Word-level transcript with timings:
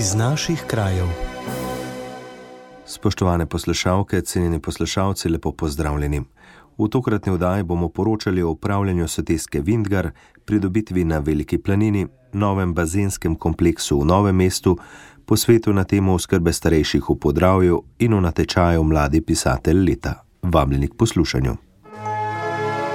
iz 0.00 0.14
naših 0.14 0.64
krajev. 0.66 1.06
Spoštovane 2.86 3.46
poslušalke, 3.46 4.20
cenjeni 4.20 4.60
poslušalci, 4.60 5.28
lepo 5.28 5.52
pozdravljeni. 5.52 6.22
V 6.78 6.88
tokratni 6.88 7.32
vdaji 7.32 7.62
bomo 7.62 7.88
poročali 7.88 8.42
o 8.42 8.50
upravljanju 8.50 9.08
soteske 9.08 9.60
Vindgar, 9.60 10.10
pridobitvi 10.44 11.04
na 11.04 11.18
Veliki 11.18 11.58
planini, 11.58 12.06
novem 12.32 12.74
bazenskem 12.74 13.36
kompleksu 13.36 14.00
v 14.00 14.04
Novem 14.04 14.36
mestu, 14.36 14.78
posvetu 15.26 15.72
na 15.72 15.84
temo 15.84 16.14
oskrbe 16.14 16.52
starejših 16.52 17.10
v 17.10 17.18
podravju 17.20 17.82
in 17.98 18.14
o 18.14 18.20
natečaju 18.20 18.82
mladi 18.82 19.20
pisatelj 19.20 19.84
leta. 19.90 20.14
Vabljeni 20.42 20.88
k 20.88 20.96
poslušanju. 20.96 21.56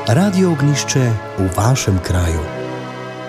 Radio 0.07 0.51
ognišče 0.51 1.11
v 1.37 1.50
vašem 1.57 2.00
kraju. 2.04 2.54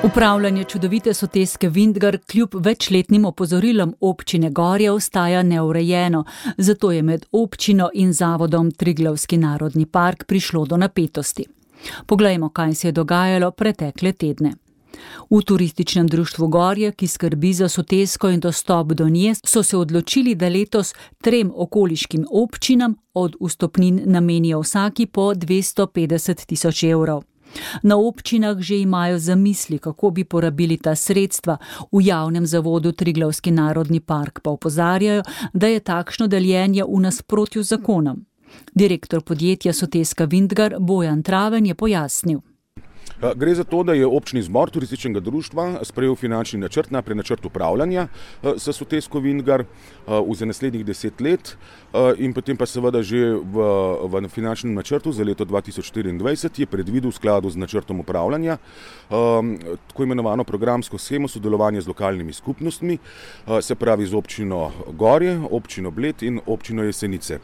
Upravljanje 0.06 0.64
čudovite 0.64 1.14
soteske 1.14 1.68
Vindgar 1.68 2.18
kljub 2.18 2.54
večletnim 2.54 3.24
opozorilom 3.24 3.94
občine 4.00 4.50
Gorje 4.50 4.90
ostaja 4.90 5.42
neurejeno, 5.42 6.24
zato 6.56 6.92
je 6.92 7.02
med 7.02 7.26
občino 7.32 7.90
in 7.94 8.12
zavodom 8.12 8.70
Triglavski 8.70 9.36
narodni 9.36 9.86
park 9.86 10.24
prišlo 10.26 10.64
do 10.66 10.76
napetosti. 10.76 11.44
Poglejmo, 12.06 12.48
kaj 12.48 12.74
se 12.74 12.88
je 12.88 12.92
dogajalo 12.92 13.50
pretekle 13.50 14.12
tedne. 14.12 14.52
V 15.30 15.42
turističnem 15.42 16.06
društvu 16.06 16.48
Gorje, 16.48 16.92
ki 16.92 17.06
skrbi 17.06 17.52
za 17.52 17.68
sotesko 17.68 18.30
in 18.30 18.40
dostop 18.40 18.86
do 18.86 19.08
nje, 19.08 19.34
so 19.44 19.62
se 19.62 19.76
odločili, 19.76 20.34
da 20.34 20.48
letos 20.48 20.94
trem 21.22 21.52
okoliškim 21.54 22.26
občinam 22.30 22.94
od 23.14 23.36
vstopnin 23.40 24.02
namenijo 24.04 24.60
vsaki 24.60 25.06
po 25.06 25.34
250 25.34 26.46
tisoč 26.46 26.82
evrov. 26.82 27.22
Na 27.82 27.96
občinah 27.96 28.60
že 28.60 28.78
imajo 28.80 29.18
zamisli, 29.18 29.78
kako 29.78 30.10
bi 30.10 30.24
porabili 30.24 30.76
ta 30.76 30.94
sredstva, 30.94 31.58
v 31.92 32.06
javnem 32.06 32.46
zavodu 32.46 32.92
Triglavski 32.92 33.50
narodni 33.50 34.00
park 34.00 34.40
pa 34.42 34.50
opozarjajo, 34.50 35.22
da 35.52 35.66
je 35.66 35.80
takšno 35.80 36.26
deljenje 36.26 36.84
v 36.84 37.00
nasprotju 37.00 37.62
z 37.62 37.68
zakonom. 37.68 38.24
Direktor 38.74 39.22
podjetja 39.22 39.72
Soteska 39.72 40.24
Vindgar 40.24 40.76
Bojan 40.78 41.22
Traven 41.22 41.66
je 41.66 41.74
pojasnil. 41.74 42.40
Eh, 43.22 43.32
gre 43.34 43.54
za 43.54 43.64
to, 43.64 43.82
da 43.82 43.94
je 43.94 44.06
občni 44.06 44.42
zbor 44.42 44.70
turističnega 44.70 45.20
društva 45.20 45.84
sprejel 45.84 46.14
finančni 46.14 46.60
načrt, 46.60 46.90
najprej 46.90 47.16
načrt 47.16 47.44
upravljanja 47.44 48.08
s 48.42 48.68
eh, 48.68 48.72
Sotesko 48.72 49.18
Vingar 49.18 49.60
eh, 49.60 49.66
v 50.06 50.46
naslednjih 50.46 50.84
deset 50.84 51.20
let 51.20 51.56
in 52.18 52.34
potem 52.36 52.56
pa 52.56 52.66
seveda 52.66 53.00
že 53.02 53.32
v, 53.40 53.56
v 54.04 54.28
finančnem 54.28 54.74
načrtu 54.74 55.12
za 55.12 55.24
leto 55.24 55.44
2024 55.44 56.60
je 56.60 56.66
predvidel 56.66 57.10
v 57.10 57.14
skladu 57.14 57.50
z 57.50 57.56
načrtom 57.56 58.00
upravljanja 58.00 58.58
tako 59.88 60.02
imenovano 60.02 60.44
programsko 60.44 60.98
schemo 60.98 61.28
sodelovanja 61.28 61.80
z 61.80 61.88
lokalnimi 61.88 62.32
skupnostmi, 62.32 62.98
se 63.60 63.74
pravi 63.74 64.06
z 64.06 64.14
občino 64.14 64.72
Gorje, 64.92 65.40
občino 65.50 65.90
Bled 65.90 66.22
in 66.22 66.40
občino 66.46 66.82
Jesenice. 66.82 67.38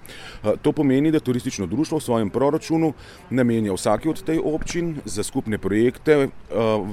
To 0.62 0.72
pomeni, 0.72 1.10
da 1.10 1.20
turistično 1.20 1.66
društvo 1.66 1.98
v 1.98 2.02
svojem 2.02 2.30
proračunu 2.30 2.92
namenja 3.30 3.72
vsaki 3.72 4.08
od 4.08 4.22
tej 4.22 4.40
občin 4.44 5.00
za 5.04 5.22
skupne 5.52 5.58
projekte 5.58 6.12
eh, 6.12 6.28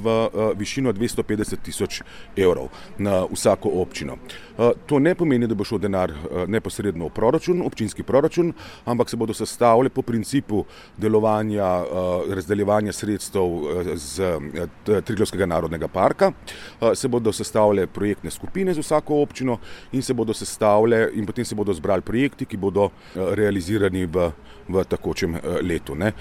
v 0.04 0.06
eh, 0.08 0.54
višino 0.56 0.92
250 0.92 1.58
tisoč 1.64 2.02
evrov 2.36 2.70
na 2.98 3.26
vsako 3.32 3.70
občino. 3.82 4.18
Eh, 4.58 4.72
to 4.86 5.00
ne 5.00 5.16
pomeni, 5.16 5.48
da 5.48 5.56
bo 5.56 5.64
šel 5.64 5.80
denar 5.80 6.12
neposredno 6.48 7.08
v 7.08 7.14
proračun, 7.14 7.62
občinski 7.62 8.04
proračun, 8.04 8.54
ampak 8.86 9.10
se 9.10 9.18
bodo 9.18 9.34
sestavljali 9.34 9.90
po 9.90 10.02
principu 10.02 10.66
delovanja, 10.98 11.84
razdeljevanja 12.30 12.94
sredstev 12.94 13.96
z 13.96 14.40
Triglovskega 15.06 15.46
narodnega 15.46 15.88
parka, 15.88 16.32
se 16.94 17.08
bodo 17.08 17.32
sestavljale 17.32 17.88
projektne 17.88 18.32
skupine 18.32 18.74
z 18.74 18.80
vsako 18.80 19.22
občino 19.22 19.58
in 19.92 20.02
se 20.02 20.14
bodo 20.14 20.34
sestavljale 20.34 21.10
in 21.14 21.26
potem 21.26 21.46
se 21.46 21.56
bodo 21.56 21.74
zbrali 21.74 22.02
projekti, 22.02 22.46
ki 22.46 22.58
bodo 22.58 22.90
realizirani 23.16 24.06
v, 24.06 24.32
v 24.68 24.86
takočem 24.90 25.38
letu. 25.62 25.96
Ne. 25.96 26.14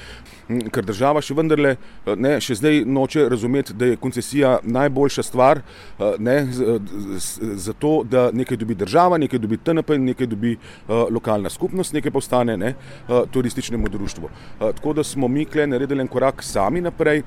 Hm, 0.48 0.70
ker 0.72 0.86
država 0.86 1.22
še 1.24 1.36
vendarle 1.36 1.76
ne, 2.16 2.27
še 2.40 2.54
zdaj 2.58 2.82
noče 2.86 3.28
razumeti, 3.28 3.74
da 3.74 3.90
je 3.90 3.96
koncesija 3.96 4.58
najboljša 4.62 5.22
stvar 5.22 5.60
ne, 6.18 6.36
za 7.64 7.72
to, 7.72 8.02
da 8.04 8.28
nekaj 8.32 8.56
dobi 8.56 8.74
država, 8.74 9.18
nekaj 9.18 9.38
dobi 9.38 9.56
TNP 9.56 9.98
nekaj 9.98 10.26
dobi 10.26 10.56
lokalna 10.88 11.50
skupnost, 11.50 11.92
nekaj 11.96 12.12
pa 12.12 12.18
ostane 12.18 12.56
ne, 12.56 12.74
turističnemu 13.32 13.88
društvu. 13.88 14.30
Tako 14.58 14.92
da 14.92 15.04
smo 15.04 15.28
mi 15.28 15.44
kle 15.44 15.66
naredili 15.66 16.00
en 16.00 16.08
korak 16.08 16.42
sami 16.42 16.80
naprej. 16.80 17.22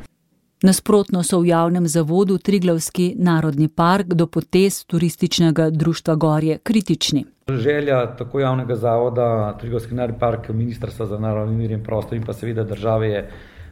Nasprotno 0.61 1.23
so 1.25 1.39
v 1.41 1.47
javnem 1.49 1.87
zavodu 1.89 2.37
Triglavski 2.37 3.15
narodni 3.17 3.65
park 3.67 4.13
do 4.13 4.27
potez 4.27 4.83
turističnega 4.85 5.69
društva 5.69 6.15
Gorje 6.15 6.57
kritični. 6.63 7.25
Želja 7.49 8.15
tako 8.15 8.39
javnega 8.39 8.75
zavoda 8.75 9.57
Triglavski 9.59 9.95
narodni 9.95 10.19
park, 10.19 10.49
ministrstva 10.49 11.05
za 11.05 11.17
naravni 11.19 11.57
mir 11.57 11.71
in 11.71 11.81
prostor 11.83 12.17
in 12.17 12.25
pa 12.25 12.33
seveda 12.33 12.63
države 12.63 13.09
je, 13.09 13.23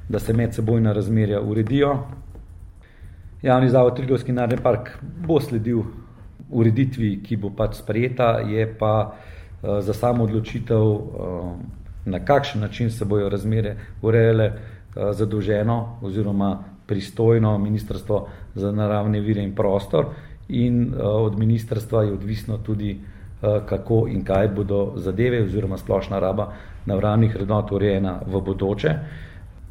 da 0.10 0.20
se 0.20 0.34
medsebojna 0.34 0.94
razmerja 0.94 1.42
uredijo. 1.42 1.98
Javni 3.42 3.70
zavod 3.70 3.96
Triglavski 3.96 4.32
narodni 4.32 4.64
park 4.64 4.90
bo 5.28 5.40
sledil 5.42 5.84
ureditvi, 6.50 7.20
ki 7.24 7.38
bo 7.38 7.52
pač 7.56 7.78
sprejeta, 7.78 8.40
je 8.40 8.66
pa 8.80 8.94
uh, 9.12 9.80
za 9.80 9.94
samo 9.94 10.24
odločitev, 10.24 10.82
uh, 10.82 11.54
na 12.06 12.20
kakšen 12.26 12.62
način 12.62 12.92
se 12.92 13.06
bojo 13.06 13.30
razmere 13.30 13.76
urejale, 14.02 14.50
uh, 14.50 15.12
zadolženo 15.12 16.00
oziroma 16.02 16.64
pristojno 16.88 17.58
Ministrstvo 17.58 18.28
za 18.56 18.72
naravne 18.72 19.20
vire 19.20 19.44
in 19.44 19.56
prostor 19.56 20.06
in 20.50 20.94
od 20.98 21.38
ministrstva 21.40 22.04
je 22.04 22.14
odvisno 22.14 22.58
tudi, 22.58 23.00
kako 23.42 24.08
in 24.10 24.24
kaj 24.26 24.48
bodo 24.48 24.94
zadeve 24.96 25.44
oziroma 25.44 25.78
splošna 25.78 26.20
raba 26.20 26.54
naravnih 26.86 27.36
vrednot 27.36 27.72
urejena 27.72 28.20
v 28.26 28.42
bodoče. 28.42 28.96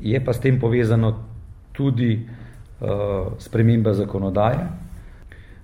Je 0.00 0.24
pa 0.24 0.32
s 0.32 0.40
tem 0.40 0.60
povezano 0.60 1.14
tudi 1.72 2.18
uh, 2.80 3.32
sprememba 3.38 3.94
zakonodaje, 3.94 4.68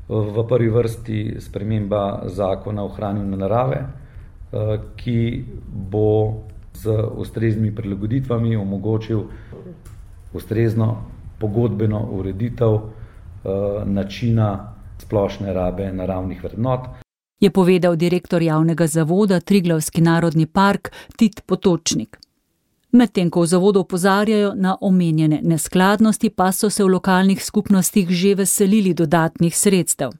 v 0.08 0.44
prvi 0.48 0.68
vrsti 0.68 1.36
sprememba 1.40 2.28
zakona 2.28 2.82
o 2.82 2.90
ohranjanju 2.90 3.36
narave, 3.36 3.78
uh, 3.82 4.76
ki 4.96 5.44
bo 5.66 6.42
z 6.74 6.90
ustreznimi 7.16 7.74
prilagoditvami 7.74 8.56
omogočil 8.56 9.22
ustrezno 10.34 10.96
pogodbeno 11.38 12.08
ureditev 12.12 12.72
uh, 12.74 12.82
načina 13.86 14.74
splošne 14.98 15.52
rabe 15.52 15.92
naravnih 15.92 16.44
vrednot. 16.44 16.80
Je 17.40 17.50
povedal 17.50 17.96
direktor 17.96 18.42
javnega 18.42 18.86
zavoda 18.86 19.40
Triglavski 19.40 20.00
narodni 20.00 20.46
park 20.46 20.90
Tit 21.16 21.42
Potočnik. 21.46 22.23
Medtem 22.94 23.26
ko 23.26 23.42
v 23.42 23.50
zavodu 23.50 23.80
opozarjajo 23.82 24.52
na 24.54 24.76
omenjene 24.80 25.40
neskladnosti, 25.42 26.30
pa 26.30 26.52
so 26.52 26.70
se 26.70 26.84
v 26.84 26.94
lokalnih 26.94 27.42
skupnostih 27.42 28.06
že 28.06 28.34
veselili 28.38 28.94
dodatnih 28.94 29.50
sredstev. 29.50 30.14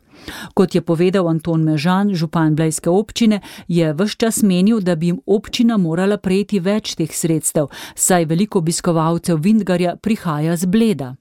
Kot 0.55 0.75
je 0.75 0.83
povedal 0.83 1.29
Anton 1.29 1.63
Mežan, 1.63 2.11
župan 2.15 2.57
Blejske 2.59 2.91
občine, 2.91 3.41
je 3.69 3.95
vse 3.95 4.19
čas 4.19 4.43
menil, 4.43 4.81
da 4.81 4.97
bi 4.97 5.07
jim 5.07 5.21
občina 5.27 5.77
morala 5.79 6.19
prejeti 6.19 6.59
več 6.59 6.97
teh 6.99 7.15
sredstev, 7.15 7.71
saj 7.95 8.27
veliko 8.27 8.59
obiskovalcev 8.59 9.39
Vindgarja 9.39 9.95
prihaja 9.97 10.57
z 10.57 10.67
bleda. 10.67 11.15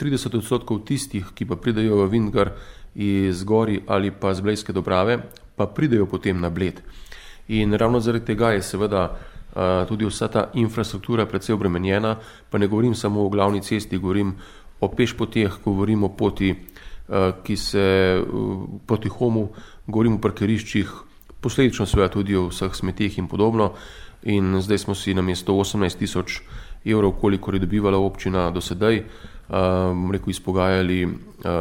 30 0.00 0.40
odstotkov 0.40 0.80
tistih, 0.88 1.28
ki 1.36 1.44
pa 1.44 1.60
pridejo 1.60 2.06
v 2.06 2.08
Vindgar 2.08 2.56
iz 2.96 3.44
Gori 3.44 3.82
ali 3.86 4.16
pa 4.16 4.32
z 4.32 4.40
Blejske 4.40 4.72
dobrave, 4.72 5.20
pa 5.56 5.68
pridejo 5.68 6.08
potem 6.08 6.40
na 6.40 6.48
bled. 6.48 6.80
In 7.48 7.76
ravno 7.76 8.00
zaradi 8.00 8.32
tega 8.32 8.56
je 8.56 8.62
seveda 8.64 9.35
tudi 9.88 10.04
vsa 10.04 10.28
ta 10.28 10.50
infrastruktura 10.54 11.26
precej 11.26 11.54
obremenjena, 11.54 12.16
pa 12.50 12.58
ne 12.58 12.68
govorim 12.68 12.94
samo 12.94 13.24
o 13.24 13.28
glavni 13.28 13.62
cesti, 13.62 13.98
govorim 13.98 14.34
o 14.80 14.88
pešpoteh, 14.88 15.60
govorim 15.64 16.04
o 16.04 16.08
poti, 16.16 16.54
ki 17.42 17.56
se 17.56 17.86
poti 18.86 19.08
homu, 19.08 19.48
govorim 19.86 20.18
o 20.18 20.20
parkiriščih, 20.20 20.90
posledično 21.40 21.86
seveda 21.86 22.10
tudi 22.12 22.36
o 22.36 22.48
vseh 22.50 22.74
smetih 22.74 23.18
in 23.18 23.28
podobno. 23.28 23.72
In 24.26 24.58
zdaj 24.60 24.78
smo 24.78 24.94
si 24.94 25.14
na 25.14 25.22
mesto 25.22 25.54
18 25.54 25.98
tisoč 25.98 26.40
evrov, 26.84 27.12
koliko 27.20 27.52
je 27.52 27.62
dobivala 27.62 27.98
občina 27.98 28.50
do 28.50 28.60
sedaj, 28.60 28.98
um, 29.48 30.10
rekel, 30.10 30.30
izpogajali 30.30 31.04
uh, 31.04 31.12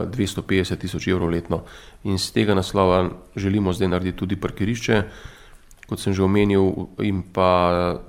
250 0.10 0.82
tisoč 0.82 1.08
evrov 1.08 1.30
letno. 1.30 1.62
In 2.04 2.18
z 2.18 2.32
tega 2.32 2.56
naslova 2.56 3.10
želimo 3.36 3.74
zdaj 3.74 3.88
narediti 3.88 4.18
tudi 4.18 4.36
parkirišče, 4.36 5.04
kot 5.90 6.00
sem 6.00 6.14
že 6.14 6.24
omenil, 6.24 6.90
in 7.00 7.22
pa 7.22 8.00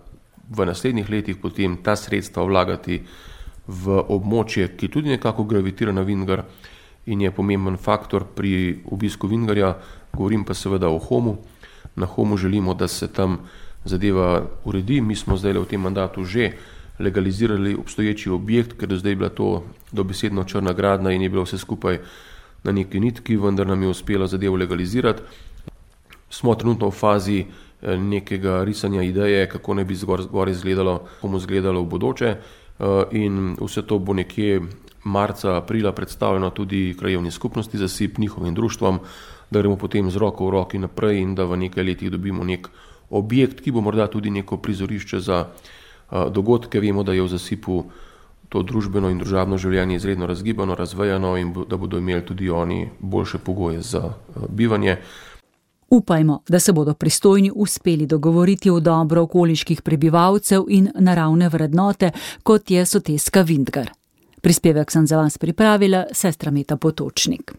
v 0.51 0.59
naslednjih 0.65 1.11
letih 1.11 1.37
potem 1.37 1.77
ta 1.83 1.97
sredstva 1.97 2.45
vlagati 2.47 3.03
v 3.67 3.85
območje, 4.09 4.77
ki 4.79 4.89
tudi 4.89 5.11
nekako 5.11 5.45
gravitira 5.45 5.93
na 5.93 6.07
Vingar 6.07 6.45
in 7.07 7.21
je 7.21 7.31
pomemben 7.31 7.77
faktor 7.77 8.25
pri 8.25 8.83
obisku 8.91 9.27
Vingarja, 9.27 9.77
govorim 10.15 10.45
pa 10.45 10.55
seveda 10.55 10.89
o 10.89 10.99
Homu. 10.99 11.37
Na 11.97 12.07
Homu 12.07 12.37
želimo, 12.37 12.75
da 12.75 12.89
se 12.89 13.09
tam 13.09 13.39
zadeva 13.85 14.43
uredi. 14.65 15.01
Mi 15.01 15.17
smo 15.17 15.37
zdaj 15.37 15.53
v 15.53 15.67
tem 15.71 15.81
mandatu 15.81 16.25
že 16.25 16.53
legalizirali 16.99 17.77
obstoječi 17.77 18.31
objekt, 18.31 18.79
ker 18.79 18.89
do 18.89 18.97
zdaj 18.97 19.13
je 19.13 19.17
bila 19.17 19.29
to 19.29 19.65
dobesedno 19.93 20.45
črna 20.45 20.73
gradna 20.73 21.13
in 21.13 21.23
je 21.23 21.29
bilo 21.29 21.45
vse 21.45 21.59
skupaj 21.59 21.99
na 22.65 22.73
neki 22.73 23.01
nitki, 23.01 23.37
vendar 23.37 23.67
nam 23.67 23.83
je 23.83 23.89
uspelo 23.89 24.27
zadevo 24.27 24.57
legalizirati. 24.57 25.23
Smo 26.31 26.55
trenutno 26.55 26.89
v 26.89 26.97
fazi 26.97 27.45
nekega 27.83 28.65
risanja 28.65 29.03
ideje, 29.03 29.49
kako 29.49 29.75
ne 29.75 29.85
bi 29.85 29.95
zgor 29.95 30.49
izgledalo, 30.49 31.01
komu 31.21 31.37
izgledalo 31.37 31.83
v 31.83 31.87
bodoče 31.87 32.27
eh, 32.27 32.85
in 33.13 33.57
vse 33.61 33.83
to 33.83 33.99
bo 33.99 34.13
nekje 34.13 34.61
marca, 35.05 35.57
aprila 35.57 35.93
predstavljeno 35.93 36.51
tudi 36.51 36.97
krajevni 36.99 37.31
skupnosti 37.31 37.79
za 37.79 37.89
SIP, 37.89 38.19
njihovim 38.19 38.55
društvom, 38.55 38.99
da 39.51 39.61
gremo 39.61 39.77
potem 39.77 40.11
z 40.11 40.17
roko 40.17 40.47
v 40.47 40.51
roki 40.51 40.79
naprej 40.79 41.23
in 41.23 41.35
da 41.35 41.45
v 41.45 41.57
nekaj 41.57 41.85
letih 41.85 42.11
dobimo 42.11 42.45
nek 42.45 42.69
objekt, 43.11 43.61
ki 43.61 43.71
bo 43.71 43.81
morda 43.81 44.07
tudi 44.07 44.31
neko 44.31 44.57
prizorišče 44.57 45.21
za 45.21 45.47
dogodke. 46.11 46.81
Vemo, 46.81 47.03
da 47.03 47.13
je 47.13 47.23
v 47.23 47.29
zasipu 47.29 47.85
to 48.49 48.63
družbeno 48.63 49.11
in 49.11 49.19
družabno 49.19 49.59
življenje 49.59 49.97
izredno 49.97 50.27
razgibano, 50.27 50.75
razvejano 50.75 51.37
in 51.37 51.53
da 51.69 51.77
bodo 51.77 51.99
imeli 51.99 52.25
tudi 52.27 52.51
oni 52.51 52.89
boljše 53.01 53.39
pogoje 53.39 53.83
za 53.83 54.13
bivanje. 54.49 54.97
Upajmo, 55.91 56.43
da 56.49 56.61
se 56.61 56.73
bodo 56.73 56.95
pristojni 56.95 57.51
uspeli 57.55 58.07
dogovoriti 58.07 58.71
v 58.71 58.81
dobro 58.81 59.23
okoliških 59.23 59.83
prebivalcev 59.83 60.65
in 60.69 60.91
naravne 60.99 61.49
vrednote, 61.49 62.11
kot 62.43 62.71
je 62.71 62.87
soteska 62.87 63.43
Vindgar. 63.43 63.91
Prispevek 64.41 64.91
sem 64.91 65.07
za 65.07 65.17
vas 65.17 65.39
pripravila, 65.39 66.05
sestra 66.13 66.51
Meta 66.51 66.77
Potočnik. 66.77 67.55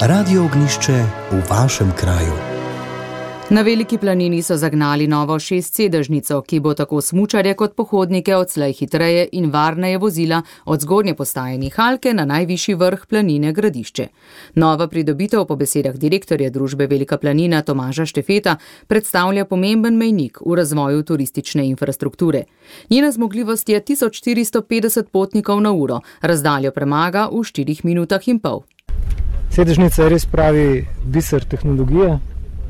Radio 0.00 0.44
ognišče 0.44 1.04
v 1.30 1.42
vašem 1.50 1.92
kraju. 1.96 2.45
Na 3.50 3.62
veliki 3.62 3.98
planini 3.98 4.42
so 4.42 4.56
zagnali 4.56 5.06
novo 5.06 5.38
šestsedežnico, 5.38 6.40
ki 6.42 6.58
bo 6.60 6.72
tako 6.74 6.98
smučarje 7.00 7.54
kot 7.54 7.76
pohodnike 7.76 8.34
odslej 8.36 8.72
hitreje 8.72 9.28
in 9.32 9.50
varneje 9.50 9.98
vozila 9.98 10.42
od 10.64 10.80
zgornje 10.80 11.14
postaje 11.14 11.58
Nihalke 11.58 12.14
na 12.14 12.24
najvišji 12.24 12.74
vrh 12.74 13.06
planine 13.06 13.52
Gradišče. 13.52 14.08
Nova 14.54 14.88
pridobitev 14.88 15.46
po 15.46 15.56
besedah 15.56 15.94
direktorja 15.94 16.50
družbe 16.50 16.86
Velika 16.86 17.18
planina 17.18 17.62
Tomaža 17.62 18.06
Štefeta 18.06 18.56
predstavlja 18.86 19.44
pomemben 19.44 19.96
mejnik 19.96 20.40
v 20.46 20.54
razvoju 20.54 21.02
turistične 21.02 21.68
infrastrukture. 21.68 22.44
Njena 22.90 23.12
zmogljivost 23.12 23.68
je 23.68 23.80
1450 23.80 25.02
potnikov 25.12 25.60
na 25.60 25.72
uro, 25.72 26.00
razdaljo 26.20 26.70
premaga 26.70 27.28
v 27.32 27.46
4 27.46 27.84
minutah 27.84 28.28
in 28.28 28.38
pol. 28.38 28.64
Sedežnica 29.50 30.02
je 30.02 30.08
res 30.08 30.26
pravi 30.26 30.86
biser 31.04 31.44
tehnologije 31.44 32.18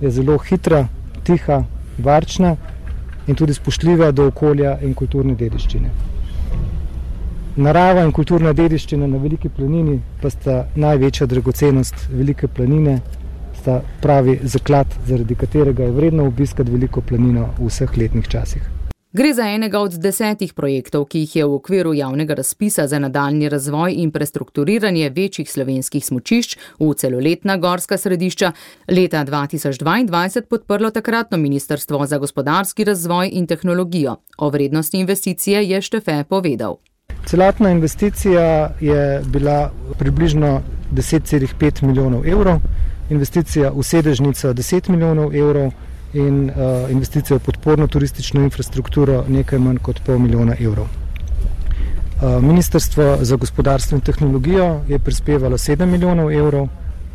je 0.00 0.10
zelo 0.10 0.38
hitra, 0.38 0.86
tiha, 1.24 1.62
varčna 1.98 2.56
in 3.26 3.34
tudi 3.34 3.54
spoštljiva 3.54 4.10
do 4.12 4.26
okolja 4.26 4.76
in 4.82 4.94
kulturne 4.94 5.34
dediščine. 5.34 5.90
Narava 7.56 8.04
in 8.04 8.12
kulturna 8.12 8.52
dediščina 8.52 9.06
na 9.08 9.18
Veliki 9.18 9.48
planini 9.48 9.96
pa 10.20 10.30
sta 10.30 10.66
največja 10.76 11.26
dragocenost 11.26 12.08
Velike 12.12 12.48
planine, 12.48 13.00
sta 13.62 13.80
pravi 14.02 14.38
zaklad, 14.44 14.92
zaradi 15.08 15.34
katerega 15.34 15.88
je 15.88 15.96
vredno 15.96 16.28
obiskati 16.28 16.70
Veliko 16.70 17.00
planino 17.00 17.48
v 17.58 17.70
vseh 17.70 17.96
letnih 17.96 18.28
časih. 18.28 18.75
Gre 19.16 19.34
za 19.34 19.46
enega 19.48 19.80
od 19.80 19.94
desetih 19.96 20.50
projektov, 20.52 21.06
ki 21.08 21.22
jih 21.22 21.36
je 21.36 21.44
v 21.48 21.54
okviru 21.56 21.94
javnega 21.96 22.34
razpisa 22.36 22.84
za 22.86 22.98
nadaljni 23.00 23.48
razvoj 23.48 23.94
in 24.02 24.10
prestrukturiranje 24.12 25.08
večjih 25.10 25.48
slovenskih 25.52 26.04
smočišč 26.04 26.56
v 26.80 26.88
celoletna 27.00 27.56
gorska 27.56 27.96
središča 27.96 28.50
leta 28.92 29.24
2022 29.24 30.42
podprlo 30.50 30.90
takratno 30.90 31.38
Ministrstvo 31.38 32.06
za 32.06 32.18
gospodarski 32.18 32.84
razvoj 32.84 33.30
in 33.32 33.46
tehnologijo. 33.46 34.16
O 34.38 34.50
vrednosti 34.50 35.00
investicije 35.00 35.64
je 35.64 35.82
Štefe 35.82 36.24
povedal. 36.28 36.76
Celotna 37.26 37.70
investicija 37.70 38.76
je 38.80 39.22
bila 39.24 39.72
približno 39.98 40.62
10,5 40.92 41.82
milijonov 41.82 42.28
evrov, 42.28 42.60
investicija 43.10 43.72
v 43.72 43.82
sedežnico 43.82 44.52
10 44.52 44.90
milijonov 44.90 45.34
evrov 45.36 45.72
in 46.16 46.50
uh, 46.50 46.90
investicijo 46.90 47.38
v 47.38 47.42
podporno 47.42 47.86
turistično 47.86 48.42
infrastrukturo 48.42 49.24
nekaj 49.28 49.58
manj 49.58 49.78
kot 49.82 50.00
pol 50.06 50.18
milijona 50.18 50.56
evrov. 50.60 50.86
Uh, 50.86 52.42
Ministrstvo 52.42 53.18
za 53.20 53.36
gospodarstvo 53.36 53.96
in 53.96 54.00
tehnologijo 54.00 54.80
je 54.88 54.98
prispevalo 54.98 55.58
7 55.58 55.86
milijonov 55.86 56.32
evrov, 56.32 56.68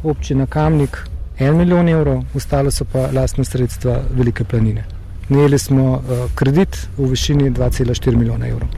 občina 0.04 0.46
Kamnik 0.46 0.98
1 1.40 1.54
milijon 1.54 1.90
evrov, 1.90 2.24
ostalo 2.36 2.72
so 2.72 2.86
pa 2.86 3.10
lastne 3.14 3.46
sredstva 3.46 4.02
Velike 4.14 4.44
planine. 4.44 4.84
Najeli 5.30 5.60
smo 5.60 5.92
uh, 5.94 6.02
kredit 6.36 6.88
v 6.98 7.10
višini 7.10 7.52
2,4 7.52 8.16
milijona 8.16 8.48
evrov. 8.48 8.70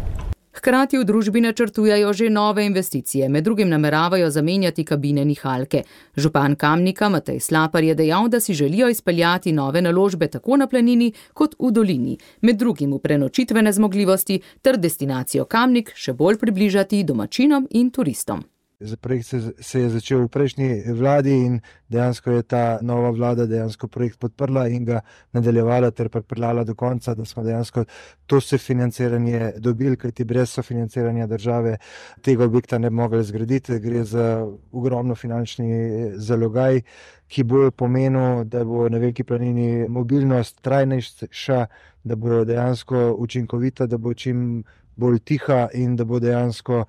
Hkrati 0.53 0.97
v 0.97 1.03
družbi 1.03 1.41
načrtujajo 1.41 2.13
že 2.13 2.29
nove 2.29 2.65
investicije, 2.65 3.29
med 3.29 3.43
drugim 3.43 3.69
nameravajo 3.69 4.29
zamenjati 4.29 4.83
kabine 4.85 5.25
nihalke. 5.25 5.83
Župan 6.17 6.55
Kamnika 6.55 7.09
Matej 7.09 7.39
Slapar 7.39 7.83
je 7.83 7.95
dejal, 7.95 8.29
da 8.29 8.39
si 8.39 8.53
želijo 8.53 8.89
izpeljati 8.89 9.51
nove 9.51 9.81
naložbe 9.81 10.27
tako 10.27 10.57
na 10.57 10.67
planini 10.67 11.11
kot 11.33 11.55
v 11.59 11.71
dolini, 11.71 12.17
med 12.41 12.57
drugim 12.57 12.93
v 12.93 12.99
prenočitvene 12.99 13.73
zmogljivosti 13.73 14.41
ter 14.61 14.77
destinacijo 14.77 15.45
Kamnik 15.45 15.91
še 15.95 16.13
bolj 16.13 16.37
približati 16.37 17.03
domačinom 17.03 17.67
in 17.71 17.89
turistom. 17.89 18.52
Projekt 19.01 19.25
se, 19.25 19.53
se 19.59 19.79
je 19.79 19.89
začel 19.89 20.25
v 20.25 20.27
prejšnji 20.27 20.91
vladi 20.91 21.31
in 21.45 21.59
dejansko 21.87 22.31
je 22.31 22.43
ta 22.43 22.79
nova 22.81 23.11
vlada 23.15 23.45
dejansko 23.45 23.87
projekt 23.87 24.19
podprla 24.19 24.67
in 24.67 24.85
ga 24.85 24.99
nadaljevala 25.31 25.91
ter 25.91 26.09
pripeljala 26.09 26.63
do 26.63 26.75
konca, 26.75 27.15
da 27.15 27.25
smo 27.25 27.43
dejansko 27.43 27.85
to 28.25 28.41
sofinanciranje 28.41 29.53
dobili, 29.57 29.97
kajti 29.97 30.23
brez 30.23 30.49
sofinanciranja 30.49 31.27
države 31.27 31.77
tega 32.21 32.43
objekta 32.43 32.77
ne 32.77 32.89
bi 32.89 32.95
mogli 32.95 33.23
zgraditi. 33.23 33.79
Gre 33.79 34.03
za 34.03 34.47
ogromno 34.71 35.15
finančni 35.15 36.11
zalogaj, 36.15 36.81
ki 37.27 37.43
bo 37.43 37.71
pomenil, 37.71 38.43
da 38.43 38.63
bo 38.63 38.89
na 38.89 38.97
veliki 38.97 39.23
planini 39.23 39.87
mobilnost 39.89 40.61
trajnejša, 40.61 41.65
da 42.03 42.15
bo 42.15 42.43
dejansko 42.45 43.15
učinkovita, 43.17 43.87
da 43.87 43.97
bo 43.97 44.13
čim 44.13 44.63
bolj 44.95 45.19
tiha 45.19 45.67
in 45.73 45.95
da 45.95 46.05
bo 46.05 46.19
dejansko 46.19 46.85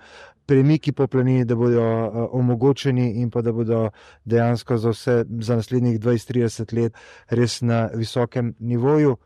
premiki 0.47 0.93
po 0.93 1.07
planini, 1.07 1.45
da 1.45 1.55
bodo 1.55 1.83
uh, 1.83 2.29
omogočeni 2.33 3.11
in 3.21 3.31
pa 3.31 3.43
da 3.43 3.53
bodo 3.53 3.91
dejansko 4.25 4.79
za 4.79 4.91
vse 4.91 5.25
za 5.41 5.57
naslednjih 5.57 6.01
20-30 6.01 6.75
let 6.75 6.95
res 7.29 7.61
na 7.61 7.89
visokem 7.95 8.55
nivoju. 8.59 9.17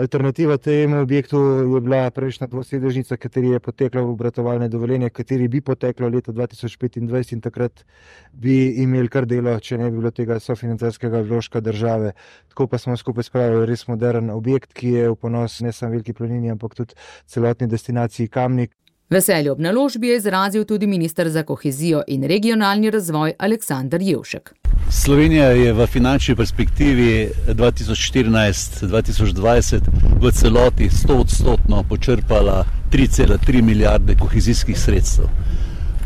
Alternativa 0.00 0.56
temu 0.56 1.00
objektu 1.00 1.38
je 1.74 1.80
bila 1.80 2.10
prejšnja 2.10 2.46
dvosedežnica, 2.46 3.16
kateri 3.16 3.48
je 3.48 3.60
poteklo 3.60 4.02
obratovalne 4.08 4.68
dovoljenje, 4.68 5.10
kateri 5.10 5.48
bi 5.48 5.60
poteklo 5.60 6.08
leta 6.08 6.32
2025 6.32 7.32
in 7.34 7.40
takrat 7.40 7.84
bi 8.32 8.82
imeli 8.82 9.08
kar 9.12 9.26
delo, 9.28 9.58
če 9.60 9.76
ne 9.78 9.90
bi 9.90 9.98
bilo 9.98 10.10
tega 10.10 10.38
sofinancerskega 10.40 11.20
vložka 11.20 11.60
države. 11.60 12.14
Tako 12.48 12.66
pa 12.66 12.78
smo 12.78 12.96
skupaj 12.96 13.28
spravili 13.28 13.68
res 13.68 13.84
modern 13.92 14.30
objekt, 14.30 14.72
ki 14.72 14.94
je 14.94 15.10
v 15.10 15.16
ponos 15.20 15.60
ne 15.60 15.72
samo 15.72 15.92
veliki 15.92 16.16
planini, 16.16 16.48
ampak 16.50 16.74
tudi 16.80 16.96
celotni 17.26 17.68
destinaciji 17.68 18.32
Kamnik. 18.32 18.72
Veselje 19.10 19.52
ob 19.52 19.60
naložbi 19.60 20.08
je 20.08 20.16
izrazil 20.16 20.64
tudi 20.64 20.86
ministr 20.86 21.28
za 21.28 21.42
kohezijo 21.42 22.02
in 22.06 22.24
regionalni 22.24 22.90
razvoj 22.90 23.32
Aleksandr 23.38 24.02
Jevšek. 24.02 24.54
Slovenija 24.90 25.44
je 25.44 25.72
v 25.72 25.86
finančni 25.86 26.36
perspektivi 26.36 27.30
2014-2020 27.48 29.80
v 30.20 30.30
celoti 30.30 30.90
100 30.90 31.20
odstotno 31.20 31.84
počrpala 31.88 32.64
3,3 32.92 33.62
milijarde 33.62 34.14
kohezijskih 34.14 34.80
sredstev. 34.80 35.24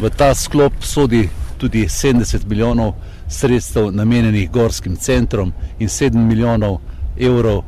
V 0.00 0.10
ta 0.16 0.34
sklop 0.34 0.72
sodi 0.80 1.28
tudi 1.58 1.84
70 1.84 2.46
milijonov 2.46 2.92
sredstev 3.28 3.92
namenjenih 3.92 4.50
gorskim 4.50 4.96
centrom 4.96 5.52
in 5.78 5.88
7 5.88 6.16
milijonov 6.16 6.78
evrov 7.20 7.58
uh, 7.58 7.64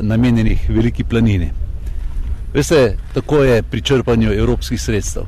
namenjenih 0.00 0.70
veliki 0.70 1.04
planini. 1.04 1.59
Veste, 2.54 2.96
tako 3.14 3.42
je 3.44 3.62
pri 3.62 3.80
črpanju 3.80 4.32
evropskih 4.32 4.80
sredstev. 4.82 5.22